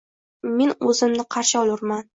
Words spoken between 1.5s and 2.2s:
olurman.